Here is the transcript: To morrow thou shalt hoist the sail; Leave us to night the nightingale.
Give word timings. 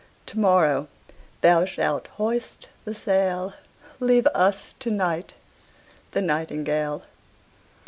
To 0.25 0.39
morrow 0.39 0.87
thou 1.41 1.63
shalt 1.63 2.07
hoist 2.17 2.67
the 2.85 2.95
sail; 2.95 3.53
Leave 3.99 4.25
us 4.33 4.73
to 4.79 4.89
night 4.89 5.35
the 6.09 6.23
nightingale. 6.23 7.03